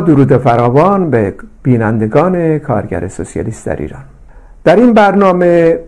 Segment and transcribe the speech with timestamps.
[0.00, 4.04] درود فراوان به بینندگان کارگر سوسیالیست در ایران.
[4.64, 5.78] در این برنامه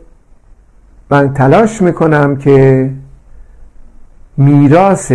[1.11, 2.91] من تلاش می‌کنم که
[4.37, 5.13] میراث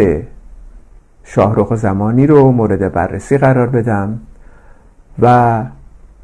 [1.23, 4.19] شاهرخ زمانی رو مورد بررسی قرار بدم
[5.21, 5.63] و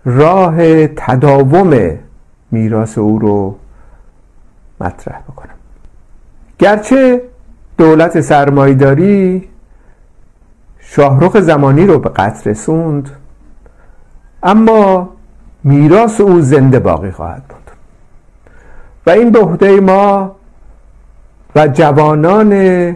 [0.05, 1.97] راه تداوم
[2.51, 3.55] میراث او رو
[4.81, 5.53] مطرح بکنم.
[6.59, 7.21] گرچه
[7.77, 9.49] دولت سرمایداری
[10.91, 13.09] شاهرخ زمانی رو به قتل رسوند.
[14.43, 15.09] اما
[15.63, 17.71] میراث او زنده باقی خواهد بود.
[19.07, 20.35] و این به عهده ما
[21.55, 22.95] و جوانان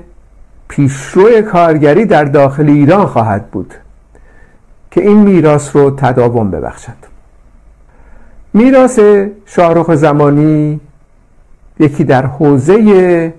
[0.67, 3.73] پیشرو کارگری در داخل ایران خواهد بود
[4.91, 6.97] که این میراث رو تداوم ببخشد.
[8.53, 8.99] میراث
[9.45, 10.79] شاهرخ زمانی
[11.79, 13.33] یکی در حوزه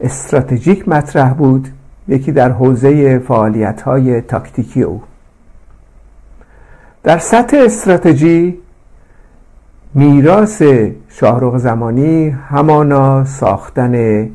[0.00, 1.68] استراتژیک مطرح بود.
[2.10, 5.02] یکی در حوزه فعالیت های تاکتیکی او.
[7.02, 8.58] در سطح استراتژی
[9.94, 10.62] میراث
[11.08, 14.26] شاهرخ زمانی همانا ساختن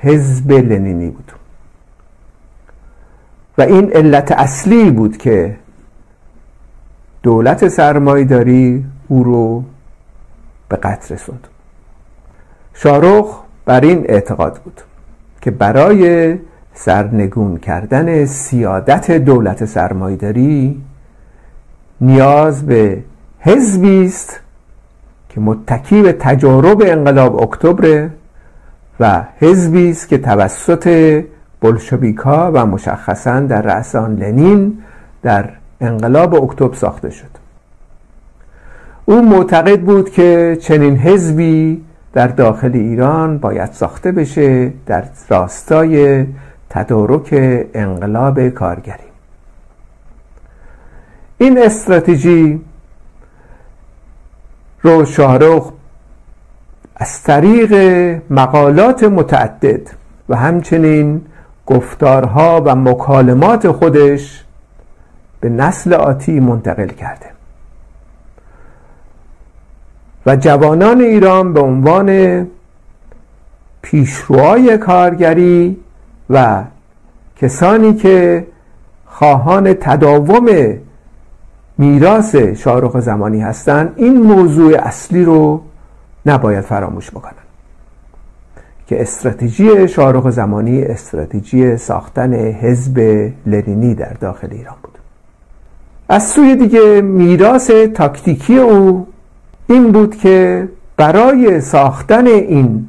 [0.00, 1.32] حزب لنینی بود.
[3.58, 5.56] و این علت اصلی بود که
[7.22, 9.64] دولت سرمایداری او رو
[10.68, 11.48] به قتل رسوند.
[12.74, 14.80] شارخ بر این اعتقاد بود
[15.40, 16.38] که برای
[16.84, 20.82] سرنگون کردن سیادت دولت سرمایداری
[22.00, 23.02] نیاز به
[23.40, 24.40] حزبی است
[25.28, 28.08] که متکی به تجارب انقلاب اکتبر
[29.00, 31.24] و حزبی است که توسط
[31.60, 34.78] بلشویکا و مشخصا در رأس آن لنین
[35.22, 35.48] در
[35.80, 37.40] انقلاب اکتبر ساخته شد.
[39.04, 46.26] او معتقد بود که چنین حزبی در داخل ایران باید ساخته بشه در راستای
[46.70, 47.28] تدارک
[47.74, 49.10] انقلاب کارگری.
[51.38, 52.60] این استراتژی
[54.82, 55.72] رو شاهرخ
[56.96, 57.72] از طریق
[58.30, 59.90] مقالات متعدد
[60.28, 61.22] و همچنین
[61.66, 64.44] گفتارها و مکالمات خودش
[65.40, 67.26] به نسل آتی منتقل کرده.
[70.26, 72.46] و جوانان ایران به عنوان
[73.82, 75.76] پیشروهای کارگری
[76.30, 76.64] و
[77.36, 78.46] کسانی که
[79.06, 80.46] خواهان تداوم
[81.78, 85.62] میراث شاهرخ زمانی هستند این موضوع اصلی رو
[86.26, 87.32] نباید فراموش بکنن.
[88.86, 92.98] که استراتژی شاهرخ زمانی استراتژی ساختن حزب
[93.46, 94.98] لنینی در داخل ایران بود.
[96.08, 99.06] از سوی دیگه میراث تاکتیکی او
[99.66, 102.88] این بود که برای ساختن این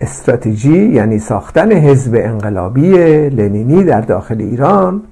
[0.00, 2.90] استراتژی یعنی ساختن حزب انقلابی
[3.28, 5.02] لنینی در داخل ایران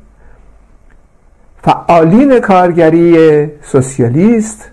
[1.62, 4.70] فعالین کارگری سوسیالیست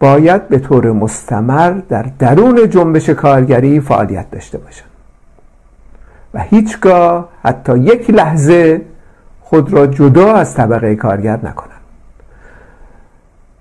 [0.00, 4.90] باید به طور مستمر در درون جنبش کارگری فعالیت داشته باشند.
[6.34, 8.80] و هیچگاه حتی یک لحظه
[9.40, 11.80] خود را جدا از طبقه کارگر نکنند.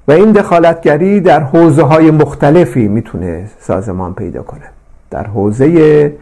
[0.07, 4.74] و این دخالتگری در حوزه های مختلفی می‌تونه سازمان پیدا کنه
[5.11, 6.13] در حوزه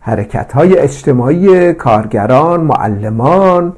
[0.00, 3.72] حرکت های اجتماعی کارگران معلمان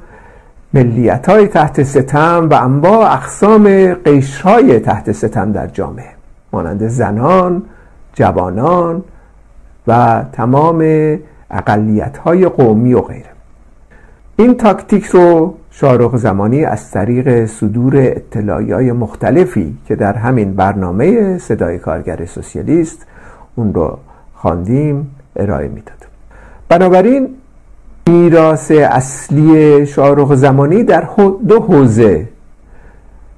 [0.73, 6.09] ملیت های تحت ستم و انواع اقسام قشرهای تحت ستم در جامعه
[6.53, 7.63] مانند زنان،
[8.13, 9.03] جوانان
[9.87, 10.83] و تمام
[11.51, 13.29] اقلیت های قومی و غیره.
[14.37, 21.37] این تاکتیک رو شارخ زمانی از طریق صدور اطلاعی های مختلفی که در همین برنامه
[21.37, 23.05] صدای کارگر سوسیالیست
[23.55, 23.97] اون رو
[24.41, 26.07] خواندیم ارائه می‌داد
[26.69, 27.29] بنابراین
[28.07, 31.07] میراث اصلی شاهرخ زمانی در
[31.47, 32.27] دو حوزه.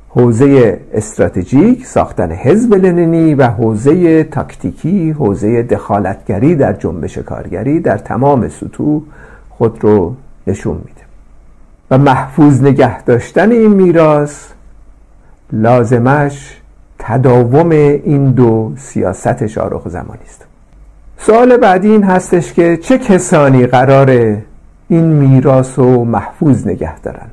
[0.09, 8.49] حوزه استراتژیک ساختن حزب لنینی و حوزه تاکتیکی حوزه دخالتگری در جنبش کارگری در تمام
[8.49, 9.01] سطوح
[9.49, 10.15] خود رو
[10.47, 11.01] نشون میده.
[11.91, 14.47] و محفوظ نگه داشتن این میراث
[15.51, 16.57] لازمش
[16.99, 20.50] تداوم این دو سیاست شاهرخ زمانی است.
[21.25, 24.43] سوال بعدی این هستش که چه کسانی قراره
[24.87, 27.27] این میراث رو محفوظ نگه دارن؟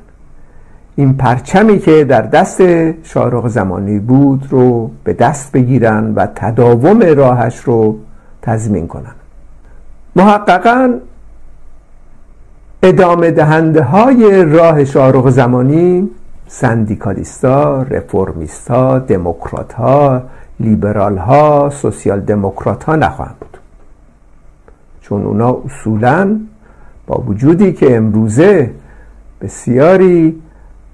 [0.95, 2.61] این پرچمی که در دست
[3.03, 7.99] شارق زمانی بود رو به دست بگیرن و تداوم راهش رو
[8.41, 9.15] تضمین کنن.
[10.15, 10.93] محققا
[12.83, 16.09] ادامه دهنده های راه شارق زمانی
[16.47, 20.21] سندیکالیستا، رفرمیستا، دموکرات ها،
[20.59, 23.48] لیبرال ها، سوسیال دموکرات نخواهند
[25.09, 26.39] چون اونا اصولا
[27.07, 28.71] با وجودی که امروزه
[29.41, 30.41] بسیاری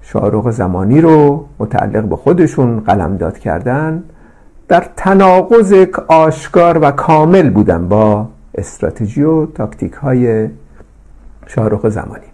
[0.02, 4.04] شاهرخ زمانی رو متعلق به خودشون قلمداد کردن
[4.68, 5.74] در تناقض
[6.08, 10.48] آشکار و کامل بودن با استراتژی و تاکتیک های
[11.88, 12.26] زمانی.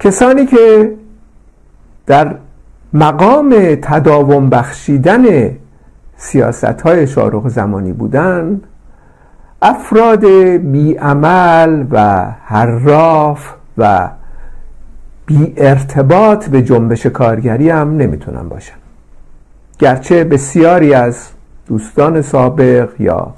[0.00, 0.94] کسانی که
[2.06, 2.34] در
[2.92, 5.24] مقام تداوم بخشیدن
[6.16, 7.06] سیاست های
[7.48, 8.60] زمانی بودن
[9.64, 10.24] افراد
[10.56, 14.10] بیعمل و حراف و
[15.26, 18.74] بی ارتباط به جنبش کارگری هم نمی‌تونن باشن.
[19.78, 21.28] گرچه بسیاری از
[21.66, 23.34] دوستان سابق یا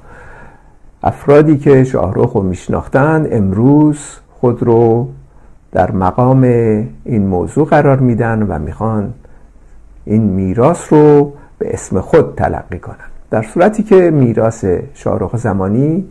[1.02, 3.98] افرادی که شاهرخ رو میشناختن امروز
[4.40, 5.08] خود رو
[5.72, 6.42] در مقام
[7.04, 9.14] این موضوع قرار میدن و می‌خوان
[10.04, 13.13] این میراث رو به اسم خود تلقی کنن.
[13.30, 16.04] در صورتی که میراث شاهرخ زمانی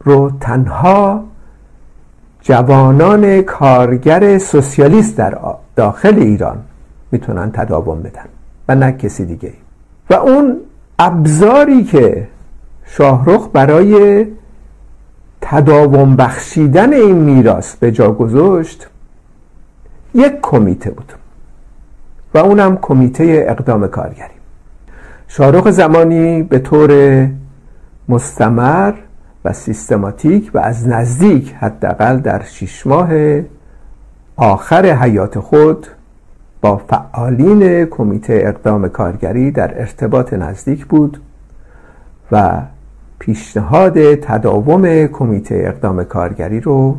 [0.00, 1.24] رو تنها
[2.42, 5.38] جوانان کارگر سوسیالیست در
[5.76, 6.58] داخل ایران
[7.12, 8.24] می‌تونن تداوم بدن
[8.68, 9.52] و نه کسی دیگه
[10.10, 10.56] و اون
[10.98, 12.28] ابزاری که
[12.84, 14.26] شاهرخ برای
[15.40, 18.88] تداوم بخشیدن این میراث به جا گذاشت
[20.14, 21.12] یک کمیته بود
[22.34, 24.41] و اونم کمیته اقدام کارگری.
[25.34, 27.28] شاهرخ زمانی به طور
[28.08, 28.92] مستمر
[29.44, 33.08] و سیستماتیک و از نزدیک حداقل در شیش ماه
[34.36, 35.86] آخر حیات خود
[36.60, 41.20] با فعالین کمیته اقدام کارگری در ارتباط نزدیک بود
[42.32, 42.62] و
[43.18, 46.96] پیشنهاد تداوم کمیته اقدام کارگری رو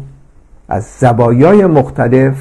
[0.70, 2.36] از زبایای مختلف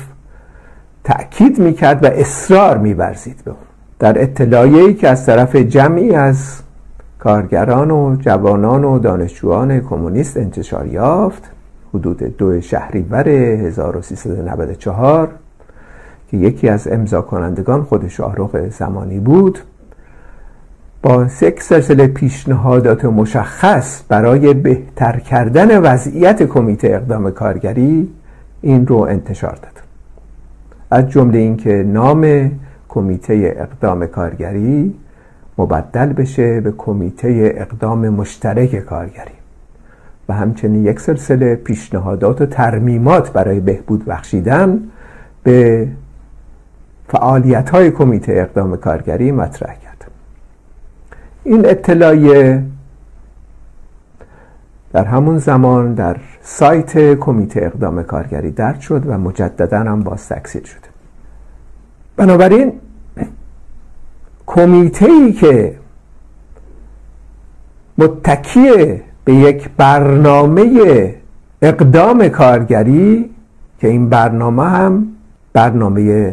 [1.05, 3.72] تأکید می‌کرد و اصرار میورزید به اون.
[4.03, 6.61] در اطلاعیه‌ای که از طرف جمعی از
[7.19, 11.51] کارگران و جوانان و دانشجویان کمونیست انتشار یافت
[11.95, 15.29] حدود دو شهریور 1394
[16.31, 19.59] که یکی از امضا کنندگان خود شاهرخ زمانی بود
[21.03, 28.09] با یک سلسله پیشنهادات مشخص برای بهتر کردن وضعیت کمیته اقدام کارگری
[28.63, 29.83] این رو انتشار داد.
[30.91, 32.51] از جمله اینکه نام
[32.93, 34.95] کمیته اقدام کارگری
[35.59, 39.35] مبدل بشه به کمیته اقدام مشترک کارگری.
[40.29, 44.81] و همچنین یک سلسله پیشنهادات و ترمیمات برای بهبود بخشیدن
[45.43, 45.89] به
[47.09, 50.11] فعالیت های کمیته اقدام کارگری مطرح کرد.
[51.45, 52.63] این اطلاعیه
[54.93, 60.65] در همون زمان در سایت کمیته اقدام کارگری درد شد و مجددا هم باز تکثیر
[60.65, 60.92] شده.
[62.17, 62.73] بنابراین
[64.47, 65.75] کمیته ای که
[67.99, 71.15] متکی به یک برنامه
[71.63, 73.31] اقدام کارگری
[73.79, 75.07] که این برنامه هم
[75.53, 76.33] برنامه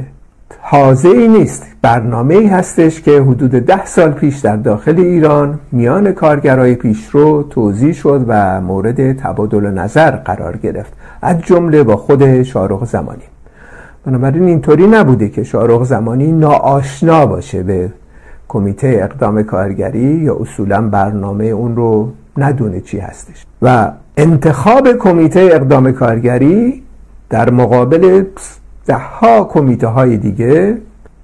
[0.71, 6.11] تازه ای نیست برنامه ای هستش که حدود ده سال پیش در داخل ایران میان
[6.11, 10.93] کارگرای پیشرو توضیح شد و مورد تبادل نظر قرار گرفت.
[11.21, 13.28] از جمله با خود شارخ زمانی.
[14.09, 17.89] بنابراین اینطوری نبوده که شارخ زمانی ناآشنا باشه به
[18.47, 23.45] کمیته اقدام کارگری یا اصولا برنامه اون رو ندونه چی هستش.
[23.61, 26.83] و انتخاب کمیته اقدام کارگری
[27.29, 28.23] در مقابل
[28.89, 30.77] ها کمیته های دیگه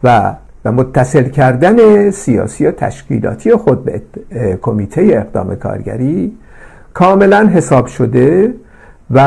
[0.04, 0.34] و
[0.66, 4.02] و متصل کردن سیاسی و تشکیلاتی خود به
[4.62, 6.34] کمیته اقدام کارگری
[6.94, 8.54] کاملا حساب شده
[9.12, 9.20] و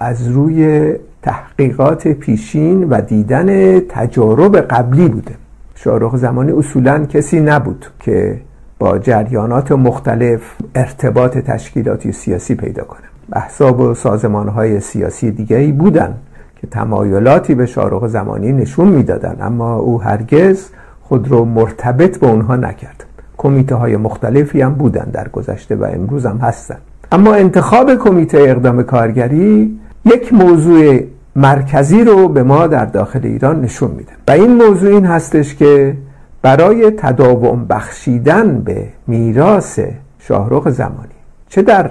[0.00, 0.92] از روی
[1.24, 5.34] تحقیقات پیشین و دیدن تجارب قبلی بوده.
[5.74, 8.40] شاهرخ زمانی اصولا کسی نبود که
[8.78, 10.40] با جریانات مختلف
[10.74, 13.00] ارتباط تشکیلاتی سیاسی پیدا کنه.
[13.32, 16.14] احزاب و سازمان های سیاسی دیگری بودن
[16.60, 20.68] که تمایلاتی به شاهرخ زمانی نشون می‌دادن اما او هرگز
[21.02, 23.04] خود رو مرتبط به اونها نکرد.
[23.36, 26.76] کمیته های مختلفی هم بودن در گذشته و امروز هم هستن.
[27.12, 31.00] اما انتخاب کمیته اقدام کارگری یک موضوع
[31.36, 34.12] مرکزی رو به ما در داخل ایران نشون میده.
[34.28, 35.96] و این موضوع این هستش که
[36.42, 39.80] برای تداوم بخشیدن به میراث
[40.18, 41.08] شاهرخ زمانی
[41.48, 41.90] چه در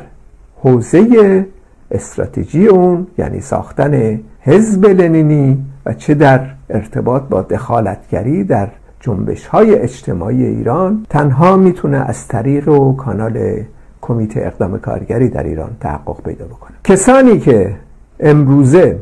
[0.61, 1.45] حوزه
[1.91, 8.67] استراتژی اون یعنی ساختن حزب لنینی و چه در ارتباط با دخالتگری در
[8.99, 13.63] جنبش های اجتماعی ایران تنها می‌تونه از طریق و کانال
[14.01, 16.77] کمیته اقدام کارگری در ایران تحقق پیدا بکنه.
[16.83, 17.75] کسانی که
[18.19, 18.99] امروزه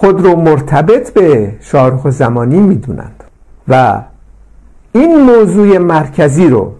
[0.00, 3.24] خود رو مرتبط به شارخ زمانی می‌دونند.
[3.68, 4.02] و
[4.92, 6.72] این موضوع مرکزی رو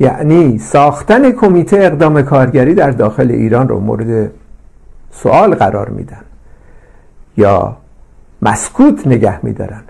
[0.00, 4.30] یعنی ساختن کمیته اقدام کارگری در داخل ایران رو مورد
[5.12, 6.20] سوال قرار میدن.
[7.36, 7.76] یا
[8.42, 9.82] مسکوت نگه میدارن.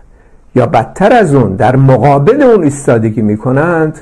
[0.55, 3.99] یا بدتر از اون در مقابل اون ایستادگی می‌کنند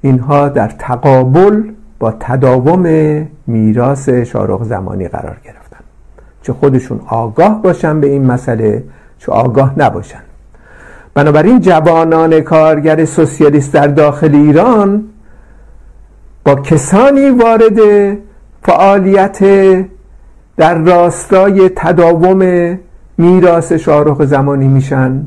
[0.00, 1.62] اینها در تقابل
[1.98, 2.86] با تداوم
[3.46, 5.65] میراث شارق زمانی قرار گرفتن
[6.46, 8.84] چه خودشون آگاه باشن به این مسئله
[9.18, 10.18] چه آگاه نباشن.
[11.14, 15.04] بنابراین جوانان کارگر سوسیالیست در داخل ایران
[16.44, 17.78] با کسانی وارد
[18.62, 19.38] فعالیت
[20.56, 22.78] در راستای تداوم
[23.18, 25.26] میراث شارخ زمانی میشن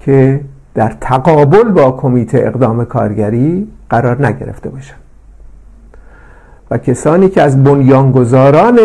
[0.00, 0.40] که
[0.74, 4.96] در تقابل با کمیته اقدام کارگری قرار نگرفته باشن.
[6.70, 8.78] و کسانی که از بنیانگذاران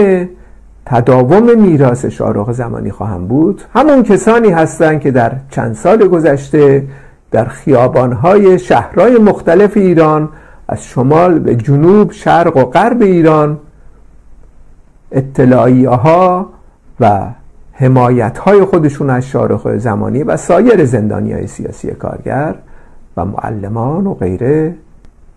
[0.89, 3.61] تداوم میراث شارخ زمانی خواهم بود.
[3.73, 6.87] همون کسانی هستند که در چند سال گذشته
[7.31, 10.29] در خیابانهای شهرهای مختلف ایران
[10.67, 13.57] از شمال به جنوب شرق و غرب ایران
[15.11, 16.49] اطلاعیه ها
[16.99, 17.21] و
[17.73, 22.55] حمایت های خودشون از شارخ زمانی و سایر زندانی های سیاسی کارگر
[23.17, 24.75] و معلمان و غیره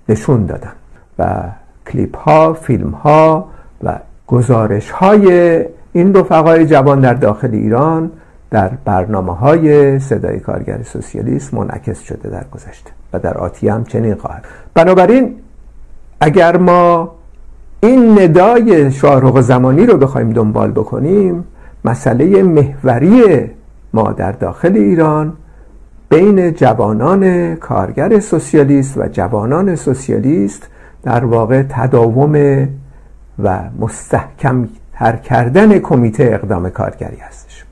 [0.08, 0.72] نشون دادن.
[1.18, 1.42] و
[1.86, 3.48] کلیپ ها فیلم ها
[3.82, 5.58] و گزارش های
[5.92, 8.10] این رفقای جوان در داخل ایران
[8.50, 14.14] در برنامه های صدای کارگر سوسیالیست منعکس شده در گذشته و در آتی هم چنین
[14.14, 14.44] خواهد.
[14.74, 15.34] بنابراین
[16.20, 17.12] اگر ما
[17.80, 21.44] این ندای شاهرخ زمانی رو بخوایم دنبال بکنیم
[21.84, 23.50] مسئله محوری
[23.94, 25.32] ما در داخل ایران
[26.08, 30.68] بین جوانان کارگر سوسیالیست و جوانان سوسیالیست
[31.02, 32.68] در واقع تداوم
[33.38, 37.64] و مستحکم تر کردن کمیته اقدام کارگری هستش.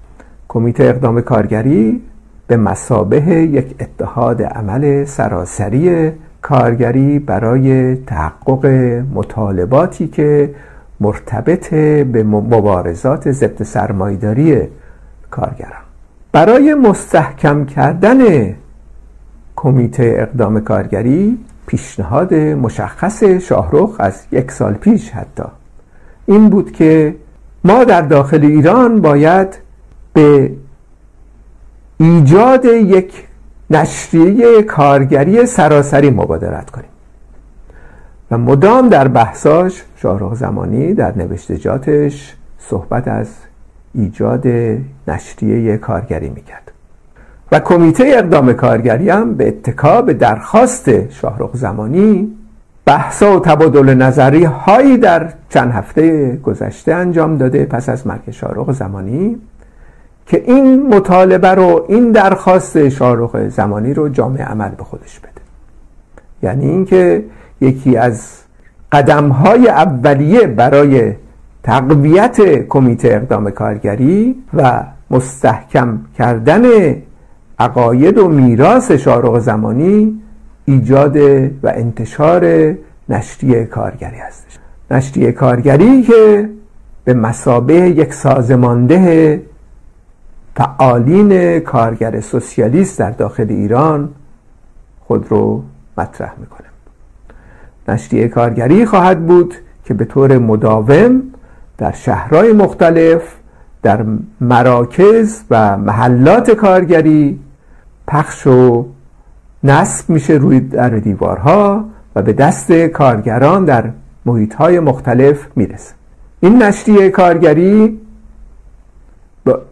[0.49, 2.03] کمیته اقدام کارگری
[2.47, 6.13] به مسابه یک اتحاد عمل سراسری
[6.43, 8.67] کارگری برای تحقق
[9.15, 10.55] مطالباتی که
[11.01, 11.75] مرتبط
[12.05, 14.63] به مبارزات ضد سرمایداری
[15.31, 15.83] کارگران.
[16.33, 18.19] برای مستحکم کردن
[19.57, 21.39] کمیته اقدام کارگری
[21.71, 25.43] پیشنهاد مشخص شاهرخ از یک سال پیش حتی.
[26.27, 27.15] این بود که
[27.65, 29.59] ما در داخل ایران باید
[30.13, 30.53] به
[31.99, 33.13] ایجاد یک
[33.71, 36.91] نشریه کارگری سراسری مبادرت کنیم.
[38.31, 43.29] و مدام در بحثاش شاهرخ زمانی در نوشتجاتش صحبت از
[43.95, 44.47] ایجاد
[45.09, 46.73] نشریه کارگری می‌کرد.
[47.53, 52.37] و کمیته اقدام کارگری هم به اتکا به درخواست شاهرخ زمانی
[52.85, 58.73] بحثا و تبادل نظری هایی در چند هفته گذشته انجام داده پس از مرگ شاهرخ
[58.73, 59.37] زمانی
[60.27, 65.31] که این مطالبه رو این درخواست شاهرخ زمانی رو جامعه عمل به خودش بده.
[66.43, 67.25] یعنی اینکه
[67.61, 68.29] یکی از
[68.93, 71.13] قدم های اولیه برای
[71.63, 76.63] تقویت کمیته اقدام کارگری و مستحکم کردن
[77.61, 80.23] عقاید و میراث شارق زمانی
[80.65, 81.17] ایجاد
[81.63, 82.75] و انتشار
[83.09, 84.59] نشریه کارگری هستش.
[84.91, 86.49] نشریه کارگری که
[87.05, 89.43] به مسابه یک سازمانده
[90.57, 94.09] فعالین کارگر سوسیالیست در داخل ایران
[95.01, 95.63] خود رو
[95.99, 96.67] مطرح می‌کنه.
[97.89, 101.23] نشریه کارگری خواهد بود که به طور مداوم
[101.79, 103.23] در شهرهای مختلف
[103.83, 104.05] در
[104.41, 107.39] مراکز و محلات کارگری
[108.11, 108.87] پخش و
[109.65, 111.85] نصب میشه روی در دیوارها
[112.17, 113.91] و به دست کارگران در
[114.27, 115.95] محیطهای مختلف می‌رسه.
[116.41, 118.01] این نشریه کارگری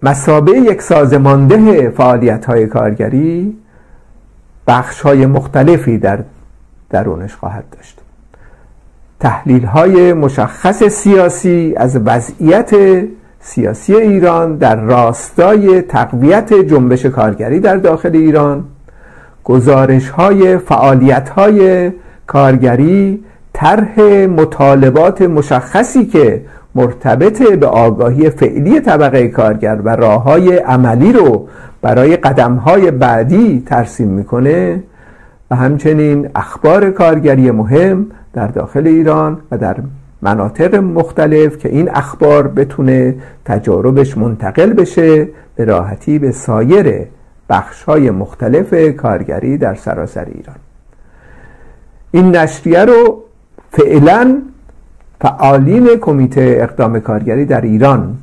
[0.03, 3.57] مسابه یک سازمانده فعالیت های کارگری
[4.67, 6.19] بخش های مختلفی در
[6.91, 8.01] درونش خواهد داشت.
[9.21, 12.71] تحلیل های مشخص سیاسی از وضعیت
[13.41, 18.65] سیاسی ایران در راستای تقویت جنبش کارگری در داخل ایران
[19.45, 21.93] گزارش های فعالیت های
[22.27, 26.43] کارگری طرح مطالبات مشخصی که
[26.75, 31.49] مرتبط به آگاهی فعلی طبقه کارگر و راه های عملی رو
[31.83, 34.83] برای قدم های بعدی ترسیم می‌کنه
[35.51, 39.77] و همچنین اخبار کارگری مهم در داخل ایران و در
[40.23, 47.07] مناطق مختلف که این اخبار بتونه تجاربش منتقل بشه به راحتی به سایر
[47.49, 50.57] بخش های مختلف کارگری در سراسر ایران.
[52.11, 53.23] این نشریه رو
[53.71, 54.43] فعلا
[55.21, 58.17] فعالین کمیته اقدام کارگری در ایران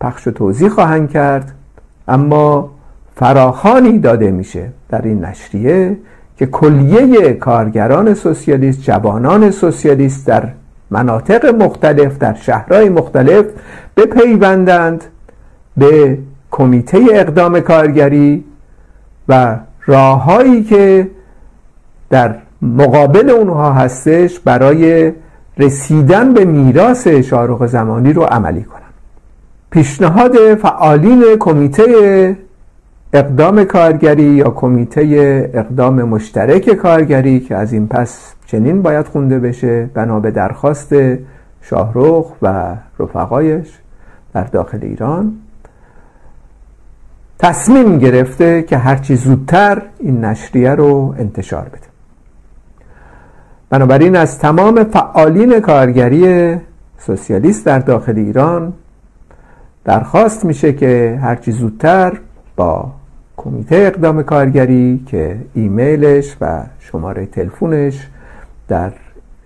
[0.00, 1.54] پخش و توضیح خواهند کرد
[2.08, 2.70] اما
[3.16, 5.96] فراخانی داده میشه در این نشریه
[6.38, 10.48] که کلیه کارگران سوسیالیست جوانان سوسیالیست در
[10.94, 13.44] مناطق مختلف در شهرهای مختلف
[13.96, 15.04] بپیوندند
[15.76, 16.18] به
[16.50, 18.44] کمیته اقدام کارگری
[19.28, 21.10] و راههایی که
[22.10, 25.12] در مقابل اونها هستش برای
[25.58, 28.80] رسیدن به میراث شارق زمانی رو عملی کنن
[29.70, 32.36] پیشنهاد فعالین کمیته
[33.14, 39.90] اقدام کارگری یا کمیته اقدام مشترک کارگری که از این پس چنین باید خونده بشه
[39.94, 40.94] بنا به درخواست
[41.62, 43.68] شاهروخ و رفقایش
[44.32, 45.32] در داخل ایران.
[47.38, 51.86] تصمیم گرفته که هرچی زودتر این نشریه رو انتشار بده.
[53.70, 56.56] بنابراین از تمام فعالین کارگری
[56.98, 58.72] سوسیالیست در داخل ایران
[59.84, 62.12] درخواست میشه که هرچی زودتر
[62.56, 62.92] با
[63.36, 68.08] کمیته اقدام کارگری که ایمیلش و شماره تلفنش
[68.68, 68.92] در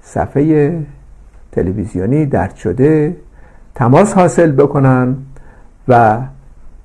[0.02, 0.80] صفحه
[1.52, 3.16] تلویزیونی درد شده
[3.75, 5.16] تماس حاصل بکنن
[5.88, 6.18] و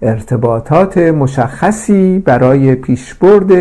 [0.02, 3.52] ارتباطات مشخصی برای پیشبرد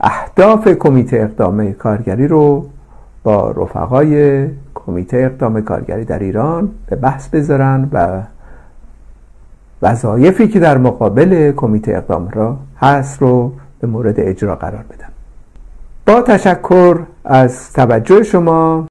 [0.00, 2.66] اهداف کمیته اقدام کارگری رو
[3.22, 8.22] با رفقای کمیته اقدام کارگری در ایران به بحث بذارن و
[9.82, 15.08] وظایفی که در مقابل کمیته اقدام را هست رو به مورد اجرا قرار بدن
[16.06, 18.86] با تشکر از توجه شما.